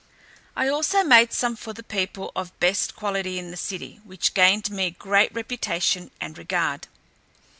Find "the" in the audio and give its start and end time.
1.73-1.83, 3.51-3.55